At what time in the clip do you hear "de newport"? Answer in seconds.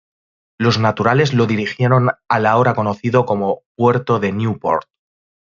4.17-4.87